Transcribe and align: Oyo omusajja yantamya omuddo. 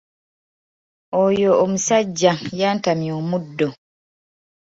Oyo 1.23 1.49
omusajja 1.63 2.33
yantamya 2.59 3.11
omuddo. 3.19 3.69